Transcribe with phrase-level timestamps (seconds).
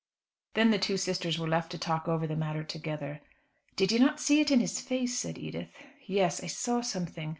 [0.55, 3.21] Then the two sisters were left to talk over the matter together.
[3.75, 5.69] "Did you not see it in his face?" said Edith.
[6.07, 7.29] "Yes, I saw something.